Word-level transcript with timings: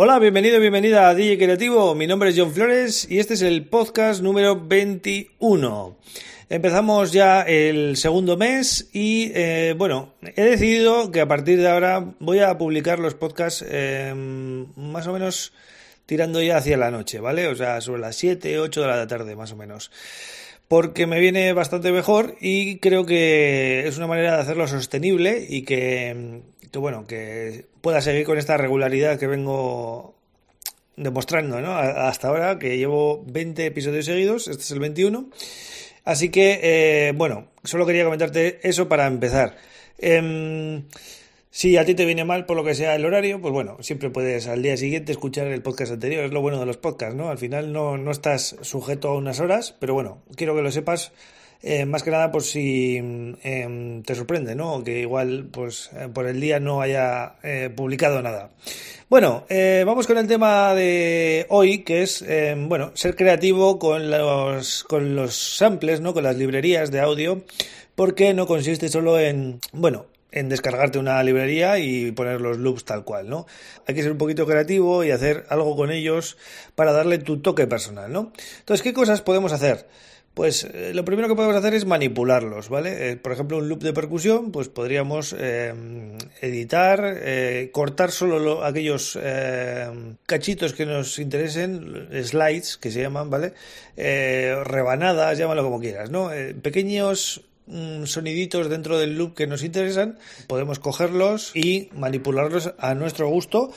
Hola, 0.00 0.20
bienvenido, 0.20 0.60
bienvenida 0.60 1.08
a 1.08 1.14
DJ 1.16 1.38
Creativo. 1.38 1.92
Mi 1.96 2.06
nombre 2.06 2.30
es 2.30 2.38
John 2.38 2.52
Flores 2.52 3.04
y 3.10 3.18
este 3.18 3.34
es 3.34 3.42
el 3.42 3.66
podcast 3.66 4.22
número 4.22 4.54
21. 4.64 5.98
Empezamos 6.48 7.10
ya 7.10 7.42
el 7.42 7.96
segundo 7.96 8.36
mes 8.36 8.90
y 8.92 9.32
eh, 9.34 9.74
bueno, 9.76 10.14
he 10.22 10.42
decidido 10.42 11.10
que 11.10 11.20
a 11.20 11.26
partir 11.26 11.58
de 11.58 11.68
ahora 11.68 12.14
voy 12.20 12.38
a 12.38 12.56
publicar 12.56 13.00
los 13.00 13.16
podcasts 13.16 13.64
em, 13.68 14.68
más 14.76 15.08
o 15.08 15.12
menos 15.12 15.52
tirando 16.06 16.40
ya 16.40 16.58
hacia 16.58 16.76
la 16.76 16.92
noche, 16.92 17.18
¿vale? 17.18 17.48
O 17.48 17.56
sea, 17.56 17.80
sobre 17.80 18.00
las 18.00 18.14
7, 18.14 18.56
8 18.60 18.80
de 18.80 18.86
la 18.86 19.06
tarde 19.08 19.34
más 19.34 19.50
o 19.50 19.56
menos. 19.56 19.90
Porque 20.68 21.06
me 21.06 21.18
viene 21.18 21.52
bastante 21.54 21.92
mejor 21.92 22.36
y 22.40 22.78
creo 22.78 23.06
que 23.06 23.88
es 23.88 23.96
una 23.96 24.06
manera 24.06 24.36
de 24.36 24.42
hacerlo 24.42 24.68
sostenible 24.68 25.46
y 25.48 25.62
que, 25.62 26.42
que 26.70 26.78
bueno, 26.78 27.06
que 27.06 27.66
pueda 27.80 28.02
seguir 28.02 28.26
con 28.26 28.36
esta 28.36 28.58
regularidad 28.58 29.18
que 29.18 29.26
vengo 29.26 30.14
demostrando, 30.98 31.60
¿no? 31.60 31.76
Hasta 31.76 32.28
ahora, 32.28 32.58
que 32.58 32.76
llevo 32.76 33.24
20 33.26 33.66
episodios 33.66 34.04
seguidos, 34.04 34.48
este 34.48 34.62
es 34.62 34.70
el 34.72 34.80
21. 34.80 35.30
Así 36.04 36.30
que, 36.30 36.60
eh, 36.62 37.12
bueno, 37.14 37.48
solo 37.64 37.86
quería 37.86 38.04
comentarte 38.04 38.60
eso 38.62 38.88
para 38.88 39.06
empezar. 39.06 39.56
Em, 39.98 40.84
si 41.58 41.76
a 41.76 41.84
ti 41.84 41.96
te 41.96 42.04
viene 42.04 42.24
mal 42.24 42.46
por 42.46 42.56
lo 42.56 42.62
que 42.62 42.76
sea 42.76 42.94
el 42.94 43.04
horario, 43.04 43.40
pues 43.40 43.52
bueno, 43.52 43.78
siempre 43.80 44.10
puedes 44.10 44.46
al 44.46 44.62
día 44.62 44.76
siguiente 44.76 45.10
escuchar 45.10 45.48
el 45.48 45.60
podcast 45.60 45.90
anterior. 45.90 46.24
Es 46.24 46.30
lo 46.30 46.40
bueno 46.40 46.60
de 46.60 46.66
los 46.66 46.76
podcasts, 46.76 47.16
¿no? 47.16 47.30
Al 47.30 47.38
final 47.38 47.72
no, 47.72 47.98
no 47.98 48.12
estás 48.12 48.54
sujeto 48.60 49.08
a 49.08 49.16
unas 49.16 49.40
horas, 49.40 49.74
pero 49.80 49.92
bueno, 49.92 50.22
quiero 50.36 50.54
que 50.54 50.62
lo 50.62 50.70
sepas. 50.70 51.10
Eh, 51.60 51.84
más 51.84 52.04
que 52.04 52.12
nada 52.12 52.30
por 52.30 52.44
si 52.44 52.98
em, 52.98 54.02
te 54.04 54.14
sorprende, 54.14 54.54
¿no? 54.54 54.84
Que 54.84 55.00
igual 55.00 55.48
pues 55.50 55.90
eh, 55.94 56.06
por 56.14 56.28
el 56.28 56.40
día 56.40 56.60
no 56.60 56.80
haya 56.80 57.34
publicado 57.74 58.22
nada. 58.22 58.52
Bueno, 59.08 59.44
eh, 59.48 59.82
vamos 59.84 60.06
con 60.06 60.16
el 60.18 60.28
tema 60.28 60.74
de 60.74 61.44
hoy, 61.48 61.78
que 61.78 62.02
es, 62.02 62.22
eh, 62.22 62.54
bueno, 62.56 62.92
ser 62.94 63.16
creativo 63.16 63.80
con 63.80 64.12
los, 64.12 64.84
con 64.84 65.16
los 65.16 65.34
samples, 65.34 66.00
¿no? 66.00 66.14
Con 66.14 66.22
las 66.22 66.36
librerías 66.36 66.92
de 66.92 67.00
audio, 67.00 67.42
porque 67.96 68.32
no 68.32 68.46
consiste 68.46 68.88
solo 68.88 69.18
en, 69.18 69.60
bueno, 69.72 70.06
en 70.30 70.48
descargarte 70.48 70.98
una 70.98 71.22
librería 71.22 71.78
y 71.78 72.12
poner 72.12 72.40
los 72.40 72.58
loops 72.58 72.84
tal 72.84 73.04
cual, 73.04 73.28
¿no? 73.28 73.46
Hay 73.86 73.94
que 73.94 74.02
ser 74.02 74.12
un 74.12 74.18
poquito 74.18 74.46
creativo 74.46 75.04
y 75.04 75.10
hacer 75.10 75.46
algo 75.48 75.76
con 75.76 75.90
ellos 75.90 76.36
para 76.74 76.92
darle 76.92 77.18
tu 77.18 77.40
toque 77.40 77.66
personal, 77.66 78.12
¿no? 78.12 78.32
Entonces, 78.60 78.82
¿qué 78.82 78.92
cosas 78.92 79.22
podemos 79.22 79.52
hacer? 79.52 79.86
Pues 80.38 80.68
eh, 80.72 80.92
lo 80.94 81.04
primero 81.04 81.26
que 81.26 81.34
podemos 81.34 81.56
hacer 81.56 81.74
es 81.74 81.84
manipularlos, 81.84 82.68
¿vale? 82.68 83.10
Eh, 83.10 83.16
por 83.16 83.32
ejemplo, 83.32 83.58
un 83.58 83.68
loop 83.68 83.82
de 83.82 83.92
percusión, 83.92 84.52
pues 84.52 84.68
podríamos 84.68 85.34
eh, 85.36 85.74
editar, 86.40 87.20
cortar 87.72 88.12
solo 88.12 88.64
aquellos 88.64 89.18
cachitos 90.26 90.74
que 90.74 90.86
nos 90.86 91.18
interesen, 91.18 92.06
slides 92.22 92.76
que 92.76 92.92
se 92.92 93.02
llaman, 93.02 93.30
¿vale? 93.30 93.52
rebanadas, 93.96 95.38
llámalo 95.38 95.64
como 95.64 95.80
quieras, 95.80 96.08
¿no? 96.10 96.30
pequeños 96.62 97.42
soniditos 98.04 98.68
dentro 98.68 98.98
del 98.98 99.16
loop 99.16 99.34
que 99.34 99.46
nos 99.46 99.62
interesan, 99.62 100.18
podemos 100.46 100.78
cogerlos 100.78 101.52
y 101.54 101.88
manipularlos 101.94 102.74
a 102.78 102.94
nuestro 102.94 103.28
gusto 103.28 103.70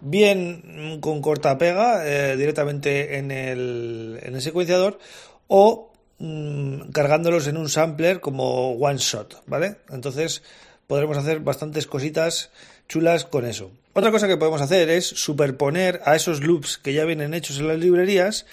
bien 0.00 0.98
con 1.00 1.20
corta 1.20 1.58
pega 1.58 2.34
directamente 2.36 3.18
en 3.18 3.30
el, 3.30 4.18
en 4.22 4.34
el 4.34 4.42
secuenciador 4.42 4.98
o 5.46 5.90
Mm, 6.22 6.90
cargándolos 6.92 7.46
en 7.46 7.56
un 7.56 7.70
sampler 7.70 8.20
como 8.20 8.72
one 8.72 8.98
shot, 8.98 9.42
¿vale? 9.46 9.76
Entonces 9.88 10.42
podremos 10.86 11.16
hacer 11.16 11.40
bastantes 11.40 11.86
cositas 11.86 12.50
chulas 12.90 13.24
con 13.24 13.46
eso. 13.46 13.70
Otra 13.94 14.10
cosa 14.10 14.28
que 14.28 14.36
podemos 14.36 14.60
hacer 14.60 14.90
es 14.90 15.06
superponer 15.06 16.02
a 16.04 16.14
esos 16.16 16.42
loops 16.42 16.76
que 16.76 16.92
ya 16.92 17.06
vienen 17.06 17.32
hechos 17.32 17.58
en 17.58 17.68
las 17.68 17.78
librerías 17.78 18.44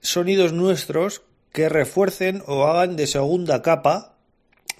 sonidos 0.00 0.54
nuestros 0.54 1.20
que 1.52 1.68
refuercen 1.68 2.42
o 2.46 2.66
hagan 2.66 2.96
de 2.96 3.06
segunda 3.06 3.62
capa. 3.62 4.14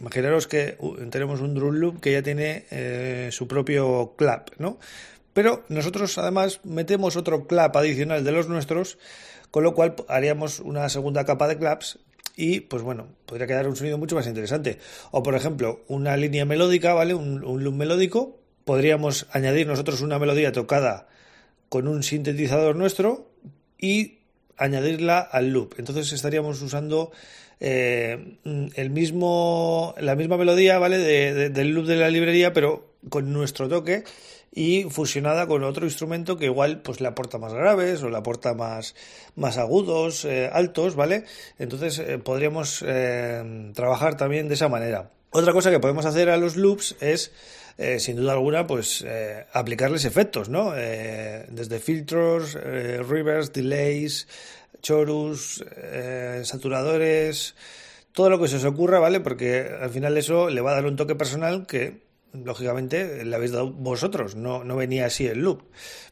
Imaginaros 0.01 0.47
que 0.47 0.79
tenemos 1.11 1.41
un 1.41 1.55
drum 1.55 1.75
loop 1.75 2.01
que 2.01 2.13
ya 2.13 2.23
tiene 2.23 2.67
eh, 2.71 3.31
su 3.33 3.49
propio 3.49 4.15
clap, 4.17 4.51
¿no? 4.59 4.79
Pero 5.33 5.65
nosotros 5.69 6.19
además 6.19 6.61
metemos 6.65 7.17
otro 7.17 7.47
clap 7.47 7.77
adicional 7.77 8.25
de 8.25 8.33
los 8.33 8.49
nuestros 8.49 8.99
con 9.51 9.63
lo 9.63 9.75
cual 9.75 9.95
haríamos 10.09 10.61
una 10.61 10.89
segunda 10.89 11.25
capa 11.25 11.49
de 11.49 11.59
claps 11.59 11.99
y 12.37 12.61
pues 12.61 12.83
bueno, 12.83 13.09
podría 13.27 13.47
quedar 13.47 13.67
un 13.67 13.75
sonido 13.75 13.99
mucho 13.99 14.15
más 14.15 14.27
interesante. 14.27 14.79
O 15.11 15.23
por 15.23 15.35
ejemplo, 15.35 15.83
una 15.89 16.17
línea 16.17 16.45
melódica, 16.45 16.95
¿vale? 16.95 17.15
Un, 17.15 17.41
loop 17.41 17.75
melódico, 17.75 18.39
podríamos 18.65 19.27
añadir 19.33 19.67
nosotros 19.67 20.03
una 20.03 20.19
melodía 20.19 20.53
tocada 20.53 21.09
con 21.69 21.89
un 21.89 22.03
sintetizador 22.03 22.77
nuestro 22.77 23.31
y 23.79 24.18
añadirla 24.59 25.21
al 25.21 25.51
loop. 25.51 25.75
Entonces 25.79 26.13
estaríamos 26.13 26.61
usando 26.63 27.13
eh, 27.61 28.37
el 28.75 28.91
mismo, 28.91 29.95
la 29.99 30.15
misma 30.15 30.37
melodía, 30.37 30.79
¿vale? 30.79 30.99
del 30.99 31.69
loop 31.71 31.87
de 31.87 31.97
la 31.97 32.11
librería, 32.11 32.53
pero 32.53 32.93
con 33.09 33.33
nuestro 33.33 33.69
toque 33.69 34.05
y 34.53 34.85
fusionada 34.85 35.47
con 35.47 35.63
otro 35.63 35.85
instrumento 35.85 36.37
que 36.37 36.47
igual 36.47 36.81
pues 36.83 37.01
le 37.01 37.09
aporta 37.09 37.39
más 37.39 37.53
graves 37.53 38.03
o 38.03 38.09
le 38.09 38.17
aporta 38.17 38.55
más, 38.55 38.95
más 39.37 39.59
agudos, 39.59 40.25
eh, 40.25 40.51
altos, 40.53 40.97
¿vale? 40.97 41.25
Entonces 41.59 41.99
eh, 41.99 42.19
podríamos 42.19 42.85
trabajar 43.75 44.17
también 44.17 44.49
de 44.49 44.55
esa 44.55 44.69
manera. 44.69 45.11
Otra 45.31 45.53
cosa 45.53 45.71
que 45.71 45.81
podemos 45.81 46.07
hacer 46.07 46.31
a 46.31 46.37
los 46.37 46.57
loops 46.57 46.97
es 47.01 47.33
sin 47.99 48.17
duda 48.17 48.33
alguna, 48.33 48.67
pues 48.67 49.05
aplicarles 49.53 50.05
efectos, 50.05 50.49
¿no? 50.49 50.73
desde 50.73 51.79
filtros, 51.79 52.55
reverse, 52.55 53.53
delays, 53.53 54.27
chorus, 54.83 55.65
saturadores, 56.43 57.55
todo 58.13 58.31
lo 58.31 58.41
que 58.41 58.49
se 58.49 58.57
os 58.57 58.65
ocurra, 58.65 58.99
¿vale? 58.99 59.21
Porque 59.21 59.69
al 59.81 59.91
final 59.91 60.17
eso 60.19 60.51
le 60.51 60.61
va 60.61 60.73
a 60.73 60.75
dar 60.75 60.87
un 60.87 60.97
toque 60.97 61.15
personal 61.15 61.69
que 61.69 62.03
lógicamente 62.33 63.25
le 63.25 63.37
habéis 63.37 63.53
dado 63.53 63.71
vosotros, 63.71 64.35
no, 64.35 64.65
no 64.65 64.75
venía 64.75 65.07
así 65.07 65.27
el 65.27 65.39
loop, 65.39 65.63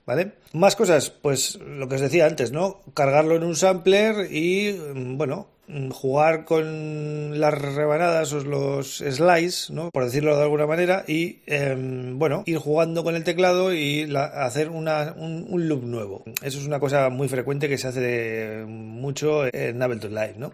¿vale? 0.06 0.34
Más 0.52 0.76
cosas, 0.76 1.10
pues 1.10 1.56
lo 1.56 1.88
que 1.88 1.96
os 1.96 2.00
decía 2.00 2.26
antes, 2.26 2.52
¿no? 2.52 2.80
Cargarlo 2.94 3.34
en 3.34 3.42
un 3.42 3.56
sampler 3.56 4.32
y, 4.32 4.72
mm, 4.72 5.18
bueno, 5.18 5.48
jugar 5.90 6.44
con 6.44 7.38
las 7.40 7.54
rebanadas 7.54 8.32
o 8.32 8.40
los 8.40 8.98
slides, 8.98 9.70
¿no? 9.70 9.90
Por 9.90 10.04
decirlo 10.04 10.36
de 10.36 10.42
alguna 10.42 10.66
manera, 10.66 11.04
y, 11.06 11.40
em, 11.46 12.18
bueno, 12.18 12.44
ir 12.46 12.58
jugando 12.58 13.02
con 13.02 13.16
el 13.16 13.24
teclado 13.24 13.74
y 13.74 14.08
hacer 14.14 14.70
una, 14.70 15.14
un, 15.16 15.46
un, 15.48 15.68
loop 15.68 15.84
nuevo. 15.84 16.24
Eso 16.42 16.58
es 16.58 16.66
una 16.66 16.80
cosa 16.80 17.08
muy 17.10 17.28
frecuente 17.28 17.68
que 17.68 17.78
se 17.78 17.88
hace 17.88 18.64
mucho 18.66 19.44
en 19.52 19.82
Ableton 19.82 20.14
Live, 20.14 20.34
¿no? 20.38 20.52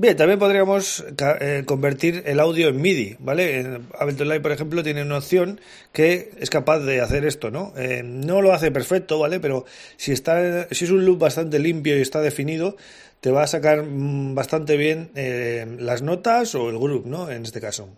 Bien, 0.00 0.16
también 0.16 0.38
podríamos 0.38 1.04
eh, 1.40 1.64
convertir 1.66 2.22
el 2.24 2.38
audio 2.38 2.68
en 2.68 2.80
MIDI, 2.80 3.16
¿vale? 3.18 3.80
Ableton 3.98 4.28
Live, 4.28 4.42
por 4.42 4.52
ejemplo, 4.52 4.84
tiene 4.84 5.02
una 5.02 5.18
opción 5.18 5.60
que 5.90 6.30
es 6.38 6.50
capaz 6.50 6.78
de 6.78 7.00
hacer 7.00 7.24
esto, 7.24 7.50
¿no? 7.50 7.72
Eh, 7.76 8.02
no 8.04 8.40
lo 8.40 8.52
hace 8.52 8.70
perfecto, 8.70 9.18
¿vale? 9.18 9.40
Pero 9.40 9.64
si 9.96 10.12
está, 10.12 10.68
si 10.70 10.84
es 10.84 10.92
un 10.92 11.04
loop 11.04 11.18
bastante 11.18 11.58
limpio 11.58 11.98
y 11.98 12.00
está 12.00 12.20
definido, 12.20 12.76
te 13.20 13.32
va 13.32 13.42
a 13.42 13.48
sacar 13.48 13.82
mm, 13.82 14.36
bastante 14.36 14.76
bien 14.76 15.10
eh, 15.16 15.66
las 15.80 16.00
notas 16.02 16.54
o 16.54 16.70
el 16.70 16.78
groove, 16.78 17.06
¿no? 17.06 17.28
En 17.28 17.42
este 17.42 17.60
caso. 17.60 17.88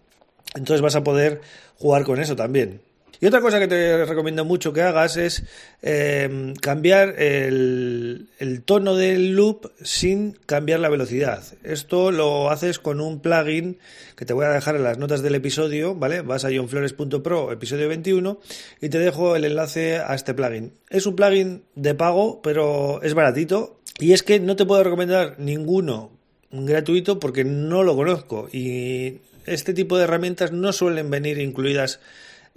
Entonces 0.54 0.80
vas 0.80 0.96
a 0.96 1.04
poder 1.04 1.42
jugar 1.76 2.04
con 2.04 2.18
eso 2.18 2.34
también. 2.34 2.80
Y 3.20 3.26
otra 3.26 3.42
cosa 3.42 3.58
que 3.58 3.68
te 3.68 4.06
recomiendo 4.06 4.46
mucho 4.46 4.72
que 4.72 4.80
hagas 4.80 5.18
es 5.18 5.42
em, 5.82 6.54
cambiar 6.54 7.20
el, 7.20 8.28
tono 8.64 8.96
del 8.96 9.36
loop 9.36 9.70
sin 9.82 10.32
cambiar 10.46 10.80
la 10.80 10.88
velocidad. 10.88 11.42
Esto 11.62 12.12
lo 12.12 12.50
haces 12.50 12.78
con 12.78 13.00
un 13.02 13.20
plugin 13.20 13.78
que 14.16 14.24
te 14.24 14.32
voy 14.32 14.46
a 14.46 14.50
dejar 14.50 14.76
en 14.76 14.84
las 14.84 14.96
notas 14.96 15.20
del 15.20 15.34
episodio, 15.34 15.94
¿vale? 15.94 16.22
Vas 16.22 16.46
a 16.46 16.50
johnflores.pro, 16.50 17.52
episodio 17.52 17.88
21, 17.88 18.40
y 18.80 18.88
te 18.88 18.98
dejo 18.98 19.36
el 19.36 19.44
enlace 19.44 19.98
a 19.98 20.14
este 20.14 20.32
plugin. 20.32 20.72
Es 20.88 21.04
un 21.04 21.14
plugin 21.14 21.62
de 21.74 21.94
pago, 21.94 22.40
pero 22.42 23.02
es 23.02 23.12
baratito. 23.12 23.80
Y 23.98 24.12
es 24.14 24.22
que 24.22 24.40
no 24.40 24.56
te 24.56 24.64
puedo 24.64 24.82
recomendar 24.82 25.34
ninguno 25.38 26.10
gratuito 26.50 27.20
porque 27.20 27.44
no 27.44 27.82
lo 27.82 27.94
conozco. 27.96 28.48
Y 28.50 29.18
este 29.44 29.74
tipo 29.74 29.98
de 29.98 30.04
herramientas 30.04 30.52
no 30.52 30.72
suelen 30.72 31.10
venir 31.10 31.38
incluidas 31.38 32.00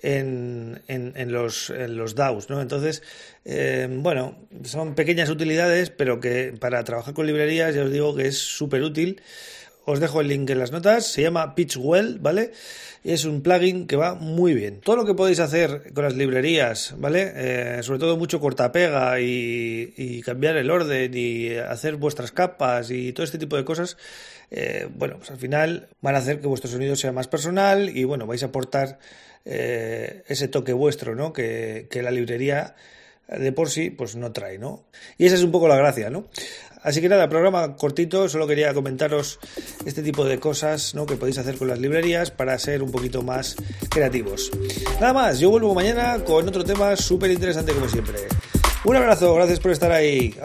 en, 0.03 0.81
en, 0.87 1.31
los, 1.31 1.69
en 1.69 1.95
los 1.97 2.13
DAOs, 2.13 2.49
¿no? 2.49 2.61
Entonces, 2.61 3.01
eh, 3.45 3.87
bueno, 3.89 4.35
son 4.63 4.95
pequeñas 4.95 5.29
utilidades, 5.29 5.89
pero 5.89 6.19
que 6.19 6.53
para 6.59 6.83
trabajar 6.83 7.13
con 7.13 7.25
librerías 7.25 7.73
ya 7.73 7.83
os 7.83 7.91
digo 7.91 8.13
que 8.13 8.27
es 8.27 8.37
súper 8.37 8.83
útil. 8.83 9.21
Os 9.85 9.99
dejo 9.99 10.21
el 10.21 10.27
link 10.27 10.49
en 10.49 10.59
las 10.59 10.71
notas, 10.71 11.07
se 11.07 11.21
llama 11.21 11.55
Pitchwell, 11.55 12.19
¿vale? 12.19 12.51
Y 13.03 13.11
es 13.11 13.25
un 13.25 13.41
plugin 13.41 13.85
que 13.85 13.97
va 13.97 14.15
muy 14.15 14.53
bien. 14.53 14.79
Todo 14.79 14.95
lo 14.95 15.05
que 15.05 15.13
podéis 15.13 15.39
hacer 15.39 15.91
con 15.93 16.05
las 16.05 16.15
librerías, 16.15 16.95
¿vale? 16.97 17.33
Eh, 17.35 17.83
sobre 17.83 17.99
todo 17.99 18.15
mucho 18.15 18.39
cortapega 18.39 19.19
y, 19.19 19.93
y 19.97 20.21
cambiar 20.21 20.55
el 20.55 20.71
orden 20.71 21.11
y 21.13 21.55
hacer 21.55 21.97
vuestras 21.97 22.31
capas 22.31 22.91
y 22.91 23.11
todo 23.11 23.25
este 23.25 23.37
tipo 23.37 23.57
de 23.57 23.65
cosas, 23.65 23.97
eh, 24.51 24.87
bueno, 24.95 25.17
pues 25.17 25.31
al 25.31 25.37
final 25.37 25.89
van 26.01 26.15
a 26.15 26.19
hacer 26.19 26.39
que 26.39 26.47
vuestro 26.47 26.71
sonido 26.71 26.95
sea 26.95 27.11
más 27.11 27.27
personal 27.27 27.89
y 27.89 28.05
bueno, 28.05 28.25
vais 28.25 28.43
a 28.43 28.47
aportar 28.47 28.99
eh, 29.43 30.23
ese 30.27 30.47
toque 30.47 30.71
vuestro, 30.71 31.15
¿no? 31.15 31.33
Que, 31.33 31.87
que 31.91 32.01
la 32.01 32.11
librería 32.11 32.75
de 33.27 33.51
por 33.51 33.69
sí 33.69 33.89
pues 33.89 34.15
no 34.15 34.31
trae, 34.31 34.57
¿no? 34.59 34.85
Y 35.17 35.25
esa 35.25 35.35
es 35.35 35.43
un 35.43 35.51
poco 35.51 35.67
la 35.67 35.75
gracia, 35.75 36.09
¿no? 36.09 36.27
Así 36.83 37.01
que 37.01 37.09
nada, 37.09 37.29
programa 37.29 37.75
cortito, 37.75 38.27
solo 38.29 38.45
quería 38.45 38.73
comentaros 38.73 39.39
este 39.85 40.03
tipo 40.03 40.25
de 40.25 40.39
cosas 40.39 40.93
¿no? 40.93 41.05
que 41.05 41.15
podéis 41.15 41.37
hacer 41.37 41.55
con 41.55 41.67
las 41.69 41.79
librerías 41.79 42.29
para 42.29 42.57
ser 42.59 42.83
un 42.83 42.91
poquito 42.91 43.21
más 43.23 43.55
creativos. 43.89 44.51
Nada 44.99 45.13
más, 45.13 45.39
yo 45.39 45.49
vuelvo 45.49 45.73
mañana 45.73 46.23
con 46.23 46.47
otro 46.47 46.63
tema 46.63 46.95
súper 46.95 47.31
interesante 47.31 47.71
como 47.73 47.87
siempre. 47.87 48.19
Un 48.83 48.97
abrazo, 48.97 49.33
gracias 49.33 49.59
por 49.59 49.71
estar 49.71 49.91
ahí. 49.91 50.35